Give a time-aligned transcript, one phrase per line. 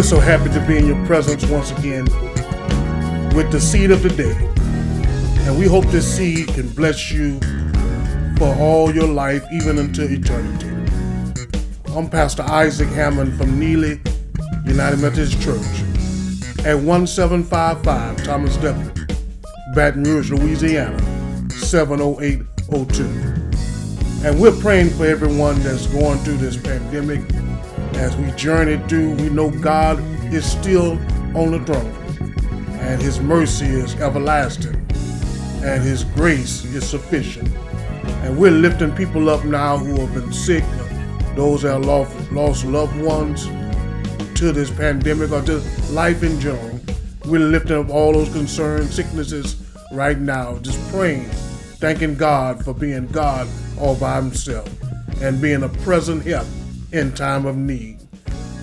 [0.00, 2.06] We're so happy to be in your presence once again
[3.34, 4.34] with the seed of the day.
[5.46, 7.38] And we hope this seed can bless you
[8.38, 10.70] for all your life, even until eternity.
[11.94, 14.00] I'm Pastor Isaac Hammond from Neely
[14.64, 15.82] United Methodist Church
[16.64, 19.06] at 1755 Thomas W.
[19.74, 20.98] Baton Rouge, Louisiana
[21.50, 23.04] 70802.
[24.26, 27.20] And we're praying for everyone that's going through this pandemic
[28.00, 30.92] as we journey through, we know God is still
[31.36, 31.92] on the throne,
[32.80, 34.74] and His mercy is everlasting,
[35.62, 37.48] and His grace is sufficient.
[38.24, 40.64] And we're lifting people up now who have been sick,
[41.36, 43.44] those that lost, lost loved ones
[44.38, 45.58] to this pandemic or to
[45.90, 46.80] life in general.
[47.26, 49.56] We're lifting up all those concerns, sicknesses
[49.92, 51.28] right now, just praying,
[51.80, 53.46] thanking God for being God
[53.78, 54.70] all by Himself
[55.20, 56.46] and being a present help
[56.92, 57.98] in time of need.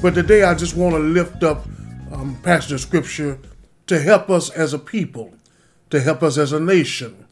[0.01, 1.65] But today I just want to lift up
[2.11, 3.39] um, passage scripture
[3.87, 5.33] to help us as a people,
[5.89, 7.25] to help us as a nation,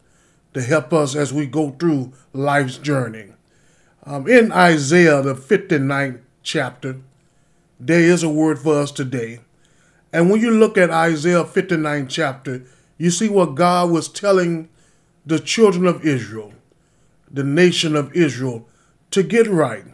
[0.54, 3.32] to help us as we go through life's journey.
[4.04, 7.00] Um, in Isaiah, the 59th chapter,
[7.78, 9.40] there is a word for us today.
[10.12, 12.62] And when you look at Isaiah 59 chapter,
[12.96, 14.68] you see what God was telling
[15.26, 16.54] the children of Israel,
[17.30, 18.66] the nation of Israel,
[19.10, 19.84] to get right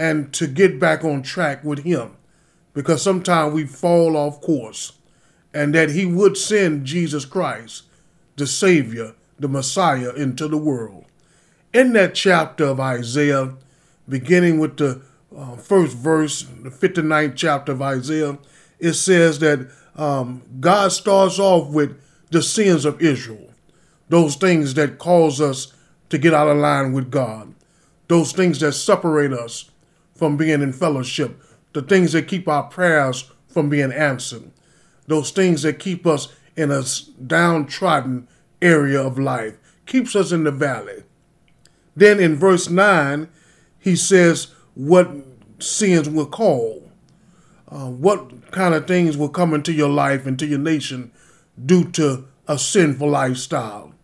[0.00, 2.16] and to get back on track with Him.
[2.72, 4.92] Because sometimes we fall off course,
[5.52, 7.82] and that He would send Jesus Christ,
[8.36, 11.04] the Savior, the Messiah, into the world.
[11.74, 13.52] In that chapter of Isaiah,
[14.08, 15.02] beginning with the
[15.36, 18.38] uh, first verse, the 59th chapter of Isaiah,
[18.78, 23.50] it says that um, God starts off with the sins of Israel,
[24.08, 25.74] those things that cause us
[26.08, 27.54] to get out of line with God,
[28.08, 29.69] those things that separate us
[30.20, 31.42] from being in fellowship,
[31.72, 34.50] the things that keep our prayers from being answered,
[35.06, 36.82] those things that keep us in a
[37.26, 38.28] downtrodden
[38.60, 41.04] area of life, keeps us in the valley.
[41.96, 43.30] Then in verse 9,
[43.78, 45.10] he says what
[45.58, 46.90] sins will call,
[47.68, 51.12] uh, what kind of things will come into your life, into your nation,
[51.64, 53.94] due to a sinful lifestyle.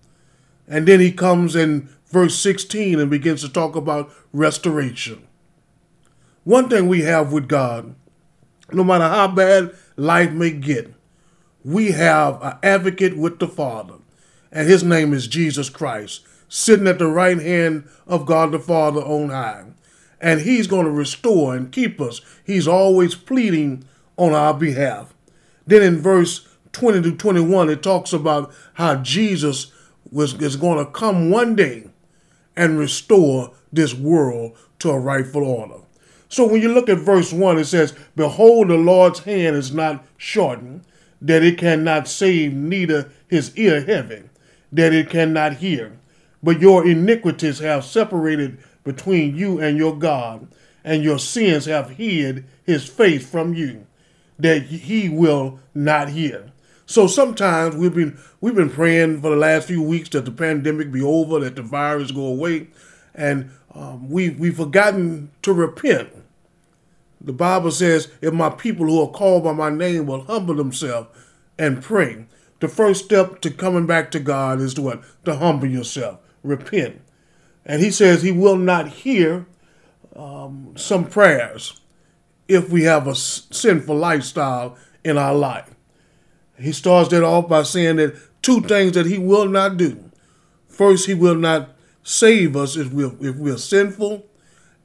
[0.67, 5.26] And then he comes in verse 16 and begins to talk about restoration.
[6.47, 7.97] One thing we have with God,
[8.71, 10.95] no matter how bad life may get,
[11.65, 13.95] we have an advocate with the Father,
[14.53, 19.01] and his name is Jesus Christ, sitting at the right hand of God the Father
[19.01, 19.65] on high.
[20.21, 22.21] And he's going to restore and keep us.
[22.45, 23.83] He's always pleading
[24.17, 25.13] on our behalf.
[25.67, 29.73] Then in verse 20 to 21, it talks about how Jesus
[30.13, 31.91] was, is going to come one day
[32.55, 35.81] and restore this world to a rightful order.
[36.37, 40.05] So when you look at verse 1, it says, Behold, the Lord's hand is not
[40.19, 40.85] shortened,
[41.23, 44.25] that it cannot save, neither his ear heavy,
[44.71, 45.97] that it cannot hear.
[46.43, 50.47] But your iniquities have separated between you and your God,
[50.85, 53.87] and your sins have hid his face from you,
[54.39, 56.53] that he will not hear.
[56.85, 60.93] So sometimes we've been we've been praying for the last few weeks that the pandemic
[60.93, 62.69] be over, that the virus go away,
[63.15, 66.11] and um, we we've forgotten to repent.
[67.27, 71.09] The Bible says, "If my people who are called by my name will humble themselves
[71.59, 72.25] and pray,"
[72.61, 75.03] the first step to coming back to God is to what?
[75.27, 77.03] To humble yourself, repent,
[77.67, 79.45] and He says He will not hear
[80.17, 81.81] um, some prayers
[82.49, 85.75] if we have a sinful lifestyle in our life.
[86.59, 90.11] He starts that off by saying that two things that he will not do.
[90.69, 91.71] First, he will not
[92.03, 94.25] save us if we're, if we're sinful.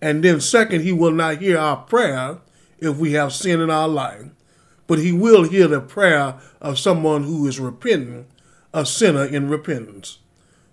[0.02, 2.40] And then, second, he will not hear our prayer
[2.80, 4.26] if we have sin in our life.
[4.88, 8.28] But he will hear the prayer of someone who is repentant,
[8.74, 10.20] a sinner in repentance.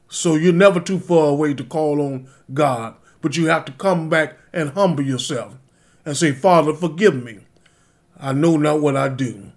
[0.08, 4.08] So you're never too far away to call on God, but you have to come
[4.08, 5.54] back and humble yourself
[6.04, 7.40] and say, Father, forgive me.
[8.18, 9.52] I know not what I do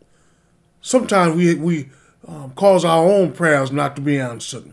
[0.81, 1.89] sometimes we, we
[2.27, 4.71] um, cause our own prayers not to be answered.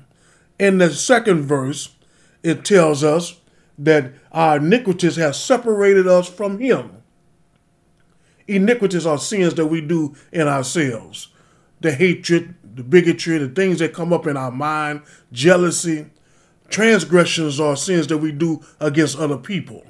[0.58, 1.94] In the second verse,
[2.42, 3.40] it tells us
[3.78, 7.02] that our iniquities have separated us from Him.
[8.46, 11.28] Iniquities are sins that we do in ourselves
[11.80, 16.06] the hatred, the bigotry, the things that come up in our mind, jealousy.
[16.68, 19.86] Transgressions are sins that we do against other people.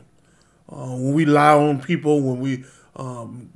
[0.69, 2.63] Uh, when we lie on people, when we
[2.95, 3.49] um,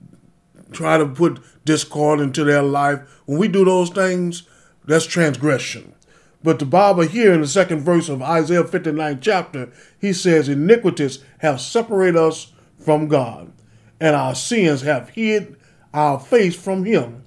[0.73, 3.01] try to put discord into their life.
[3.27, 4.45] When we do those things,
[4.85, 5.95] that's transgression.
[6.43, 11.21] But the Bible here in the second verse of Isaiah 59 chapter, he says, Iniquities
[11.39, 13.53] have separated us from God,
[14.01, 15.57] and our sins have hid
[15.95, 17.25] our face from him,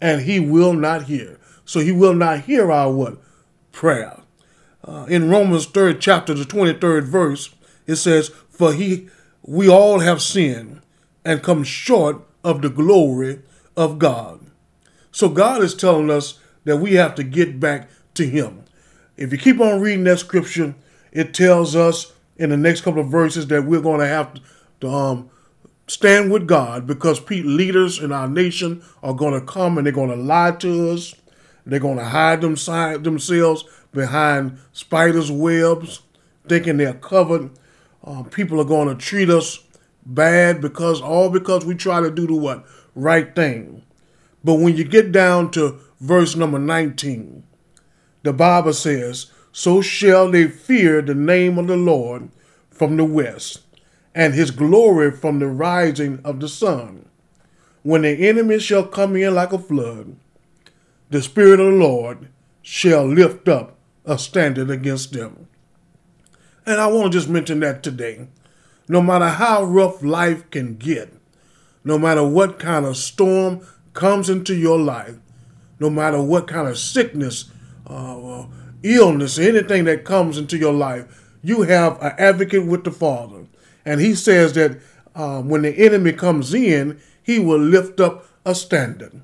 [0.00, 1.38] and he will not hear.
[1.64, 3.18] So he will not hear our what?
[3.72, 4.20] Prayer.
[4.84, 7.54] Uh, in Romans 3rd chapter, the 23rd verse,
[7.86, 9.08] it says, For he
[9.42, 10.80] we all have sinned
[11.24, 13.40] and come short of the glory
[13.76, 14.40] of God.
[15.12, 17.88] So God is telling us that we have to get back
[18.20, 18.64] to him.
[19.16, 20.74] If you keep on reading that scripture,
[21.10, 24.38] it tells us in the next couple of verses that we're going to have
[24.80, 25.30] to um,
[25.86, 30.10] stand with God because leaders in our nation are going to come and they're going
[30.10, 31.14] to lie to us.
[31.64, 36.00] They're going to hide themselves behind spiders' webs,
[36.48, 37.50] thinking they're covered.
[38.04, 39.60] Uh, people are going to treat us
[40.04, 43.82] bad because all because we try to do the what right thing.
[44.42, 47.44] But when you get down to verse number 19,
[48.22, 52.30] the Bible says, So shall they fear the name of the Lord
[52.70, 53.60] from the west,
[54.14, 57.06] and his glory from the rising of the sun.
[57.82, 60.16] When the enemy shall come in like a flood,
[61.08, 62.28] the Spirit of the Lord
[62.62, 65.48] shall lift up a standard against them.
[66.66, 68.28] And I want to just mention that today.
[68.88, 71.12] No matter how rough life can get,
[71.84, 75.16] no matter what kind of storm comes into your life,
[75.78, 77.50] no matter what kind of sickness,
[77.90, 78.46] uh,
[78.82, 83.46] illness, anything that comes into your life, you have an advocate with the Father.
[83.84, 84.80] And he says that
[85.14, 89.20] uh, when the enemy comes in, he will lift up a standard.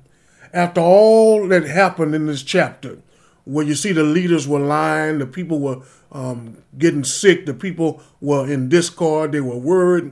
[0.53, 2.99] After all that happened in this chapter,
[3.45, 5.81] where you see the leaders were lying, the people were
[6.11, 10.11] um, getting sick, the people were in discord, they were worried,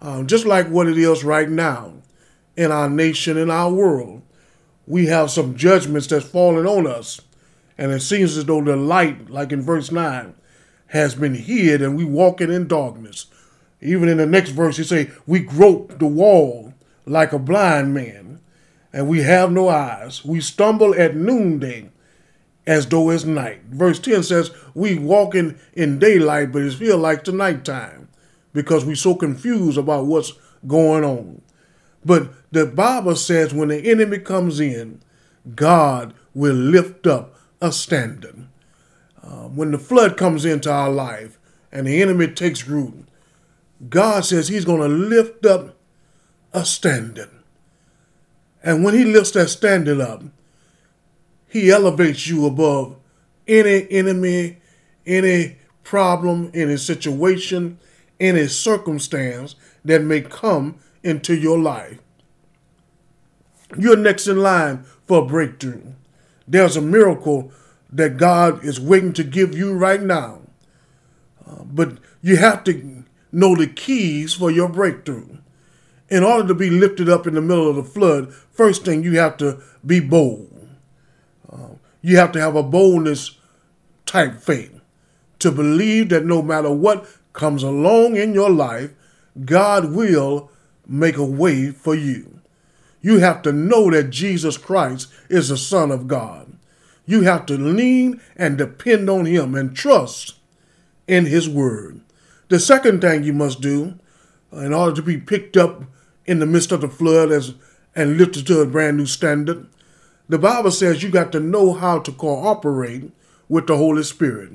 [0.00, 1.94] um, just like what it is right now
[2.56, 4.22] in our nation, in our world.
[4.86, 7.20] We have some judgments that's falling on us.
[7.78, 10.34] And it seems as though the light, like in verse 9,
[10.88, 13.26] has been hid and we walking in darkness.
[13.80, 16.72] Even in the next verse, he say, we grope the wall
[17.04, 18.40] like a blind man,
[18.92, 20.24] and we have no eyes.
[20.24, 21.90] We stumble at noonday
[22.66, 23.62] as though it's night.
[23.64, 28.08] Verse 10 says, we walking in daylight, but it feel like the nighttime
[28.52, 30.32] because we so confused about what's
[30.66, 31.42] going on.
[32.04, 35.02] But the Bible says when the enemy comes in,
[35.54, 38.46] God will lift up a standard.
[39.22, 41.38] Uh, when the flood comes into our life
[41.72, 43.06] and the enemy takes root,
[43.88, 45.76] God says He's going to lift up
[46.52, 47.30] a standard.
[48.62, 50.22] And when He lifts that standard up,
[51.48, 52.96] He elevates you above
[53.46, 54.58] any enemy,
[55.06, 57.78] any problem, any situation,
[58.18, 59.54] any circumstance
[59.84, 61.98] that may come into your life.
[63.78, 65.82] You're next in line for a breakthrough.
[66.48, 67.52] There's a miracle
[67.92, 70.40] that God is waiting to give you right now.
[71.46, 75.38] Uh, but you have to know the keys for your breakthrough.
[76.08, 79.18] In order to be lifted up in the middle of the flood, first thing you
[79.18, 80.68] have to be bold.
[81.50, 83.38] Uh, you have to have a boldness
[84.04, 84.80] type faith
[85.40, 88.92] to believe that no matter what comes along in your life,
[89.44, 90.50] God will
[90.86, 92.35] make a way for you.
[93.06, 96.58] You have to know that Jesus Christ is the Son of God.
[97.04, 100.34] You have to lean and depend on Him and trust
[101.06, 102.00] in His Word.
[102.48, 103.96] The second thing you must do
[104.50, 105.84] in order to be picked up
[106.24, 107.54] in the midst of the flood as,
[107.94, 109.68] and lifted to a brand new standard,
[110.28, 113.12] the Bible says you got to know how to cooperate
[113.48, 114.50] with the Holy Spirit.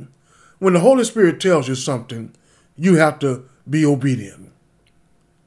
[0.60, 2.34] When the Holy Spirit tells you something,
[2.76, 4.52] you have to be obedient.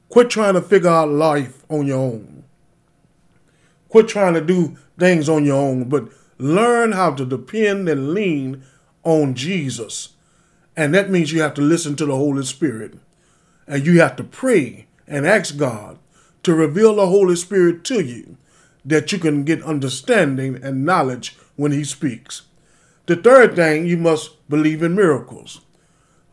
[0.09, 2.44] Quit trying to figure out life on your own.
[3.95, 8.61] Quit trying to do things on your own, but learn how to depend and lean
[9.05, 10.15] on Jesus.
[10.75, 12.95] And that means you have to listen to the Holy Spirit.
[13.65, 15.97] And you have to pray and ask God
[16.43, 18.35] to reveal the Holy Spirit to you
[18.83, 22.41] that you can get understanding and knowledge when He speaks.
[23.05, 25.61] The third thing, you must believe in miracles.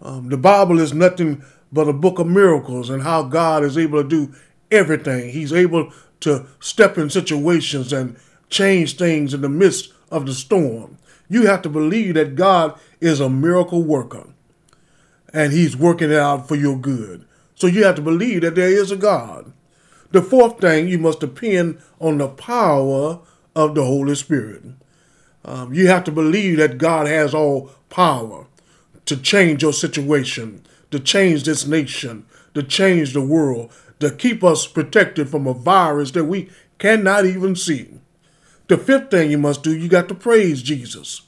[0.01, 4.03] Um, the Bible is nothing but a book of miracles and how God is able
[4.03, 4.35] to do
[4.73, 5.31] everything.
[5.31, 5.93] He's able
[6.23, 8.17] to step in situations and
[8.49, 10.99] change things in the midst of the storm.
[11.29, 14.29] You have to believe that God is a miracle worker
[15.33, 17.25] and he's working it out for your good.
[17.55, 19.53] So you have to believe that there is a God.
[20.11, 23.21] The fourth thing, you must depend on the power
[23.57, 24.63] of the Holy Spirit.
[25.45, 28.47] Um, you have to believe that God has all power
[29.07, 34.67] to change your situation, to change this nation, to change the world, to keep us
[34.67, 37.89] protected from a virus that we cannot even see.
[38.69, 41.23] The fifth thing you must do, you got to praise Jesus.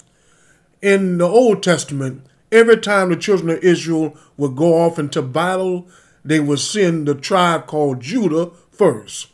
[0.82, 5.88] In the Old Testament, every time the children of Israel would go off into battle,
[6.24, 9.28] they would send the tribe called Judah first.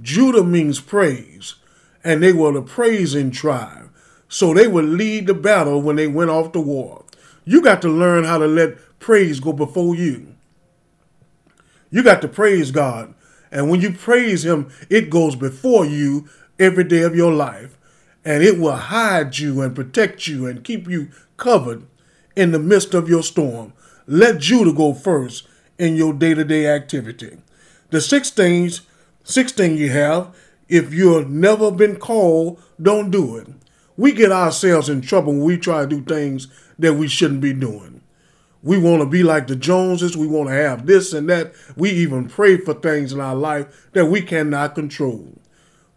[0.00, 1.54] Judah means praise,
[2.02, 3.90] and they were the praising tribe.
[4.28, 7.04] So they would lead the battle when they went off to war.
[7.44, 10.31] You got to learn how to let praise go before you.
[11.92, 13.14] You got to praise God.
[13.52, 17.78] And when you praise Him, it goes before you every day of your life.
[18.24, 21.84] And it will hide you and protect you and keep you covered
[22.34, 23.74] in the midst of your storm.
[24.06, 25.46] Let Judah go first
[25.78, 27.36] in your day to day activity.
[27.90, 28.82] The six things,
[29.22, 30.34] six thing you have,
[30.68, 33.48] if you've never been called, don't do it.
[33.96, 37.52] We get ourselves in trouble when we try to do things that we shouldn't be
[37.52, 38.01] doing.
[38.62, 40.16] We want to be like the Joneses.
[40.16, 41.52] We want to have this and that.
[41.76, 45.40] We even pray for things in our life that we cannot control.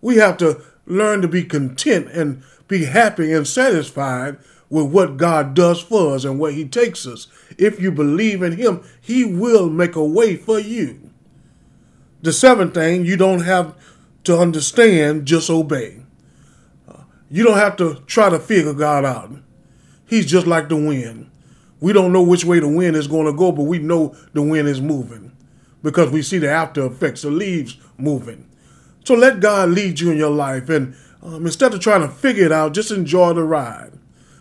[0.02, 4.38] We have to learn to be content and be happy and satisfied
[4.70, 7.28] with what God does for us and where He takes us.
[7.58, 11.12] If you believe in Him, He will make a way for you.
[12.24, 13.76] The seventh thing, you don't have
[14.24, 16.02] to understand, just obey.
[17.30, 19.32] You don't have to try to figure God out.
[20.08, 21.30] He's just like the wind.
[21.80, 24.42] We don't know which way the wind is going to go, but we know the
[24.42, 25.32] wind is moving
[25.84, 28.50] because we see the after effects, the leaves moving.
[29.04, 30.68] So let God lead you in your life.
[30.70, 33.92] And um, instead of trying to figure it out, just enjoy the ride.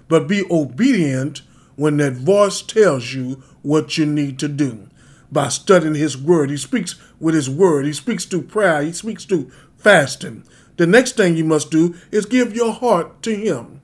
[0.08, 1.42] But be obedient
[1.76, 4.88] when that voice tells you what you need to do
[5.30, 6.50] by studying His Word.
[6.50, 10.44] He speaks with His Word, He speaks through prayer, He speaks through fasting.
[10.76, 13.80] The next thing you must do is give your heart to Him.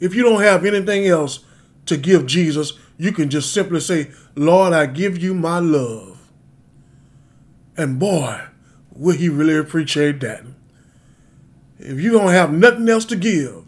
[0.00, 1.44] If you don't have anything else,
[1.86, 6.20] to give Jesus, you can just simply say, Lord, I give you my love.
[7.76, 8.40] And boy,
[8.94, 10.44] will he really appreciate that.
[11.78, 13.64] If you don't have nothing else to give,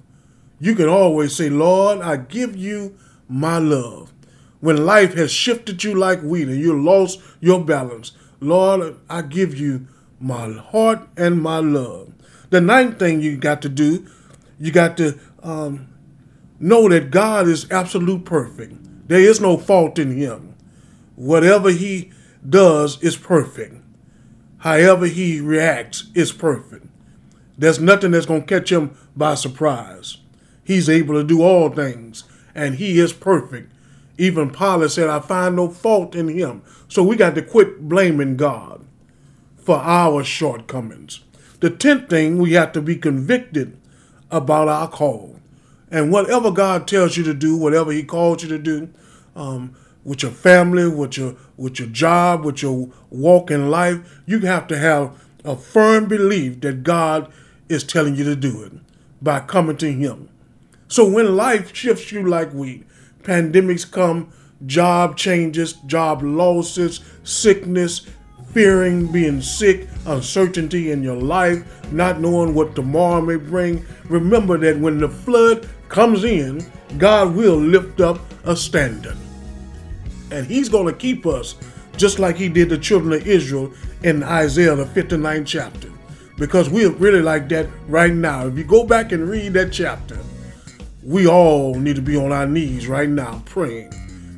[0.61, 2.97] you can always say, Lord, I give you
[3.29, 4.13] my love.
[4.61, 9.59] When life has shifted you like wheat and you lost your balance, Lord, I give
[9.59, 9.89] you
[10.21, 12.13] my heart and my love.
[12.51, 14.07] The ninth thing you got to do,
[14.59, 15.89] you got to um,
[16.59, 19.09] know that God is absolute perfect.
[19.09, 20.55] There is no fault in him.
[21.17, 22.13] Whatever he
[22.49, 23.77] does is perfect.
[24.59, 26.87] However he reacts is perfect.
[27.57, 30.19] There's nothing that's going to catch him by surprise.
[30.65, 33.71] He's able to do all things, and he is perfect.
[34.17, 36.63] Even Pilate said, I find no fault in him.
[36.89, 38.85] So we got to quit blaming God
[39.57, 41.21] for our shortcomings.
[41.61, 43.77] The tenth thing, we have to be convicted
[44.31, 45.41] about our call.
[45.91, 48.89] And whatever God tells you to do, whatever He calls you to do,
[49.37, 49.75] um,
[50.05, 54.67] with your family, with your with your job, with your walk in life, you have
[54.69, 57.33] to have a firm belief that God
[57.69, 58.73] is telling you to do it
[59.23, 60.29] by coming to Him.
[60.89, 62.87] So when life shifts you like wheat,
[63.23, 64.33] pandemics come,
[64.67, 68.07] job changes, job losses, sickness,
[68.55, 73.85] fearing being sick, uncertainty in your life, not knowing what tomorrow may bring.
[74.09, 76.65] Remember that when the flood comes in,
[76.97, 79.17] God will lift up a standard.
[80.31, 81.57] And He's going to keep us
[81.97, 83.73] just like He did the children of Israel
[84.05, 85.91] in Isaiah, the 59th chapter.
[86.39, 88.47] Because we're really like that right now.
[88.47, 90.19] If you go back and read that chapter,
[91.03, 93.93] we all need to be on our knees right now praying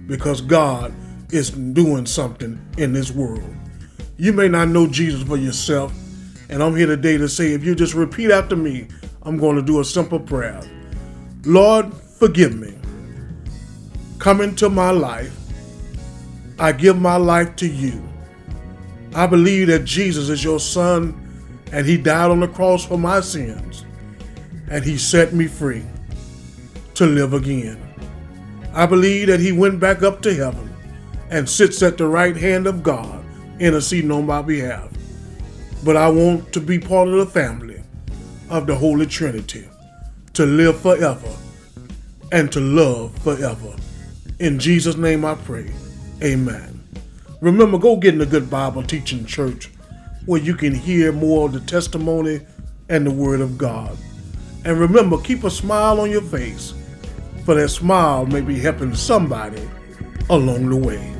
[0.06, 0.92] because God
[1.30, 3.54] is doing something in this world.
[4.18, 5.92] You may not know Jesus for yourself,
[6.49, 8.88] and I'm here today to say if you just repeat after me,
[9.23, 10.62] I'm going to do a simple prayer.
[11.44, 12.75] Lord, forgive me.
[14.18, 15.37] Come into my life.
[16.58, 18.02] I give my life to you.
[19.14, 21.14] I believe that Jesus is your son
[21.70, 23.85] and he died on the cross for my sins
[24.70, 25.85] and he set me free
[26.94, 27.82] to live again.
[28.73, 30.75] I believe that he went back up to heaven
[31.30, 33.15] and sits at the right hand of God
[33.58, 34.90] interceding on my behalf.
[35.84, 37.82] But I want to be part of the family
[38.50, 39.68] of the Holy Trinity
[40.34, 41.34] to live forever
[42.32, 43.75] and to love forever.
[44.38, 45.70] In Jesus' name I pray.
[46.22, 46.82] Amen.
[47.40, 49.70] Remember, go get in a good Bible teaching church
[50.26, 52.40] where you can hear more of the testimony
[52.88, 53.96] and the Word of God.
[54.64, 56.75] And remember, keep a smile on your face,
[57.44, 59.62] for that smile may be helping somebody
[60.28, 61.15] along the way.